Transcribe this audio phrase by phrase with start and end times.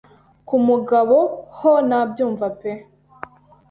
[0.47, 1.17] ku mugabo
[1.57, 2.71] ho nabyumva pe